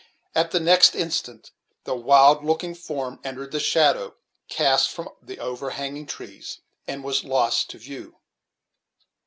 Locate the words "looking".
2.43-2.73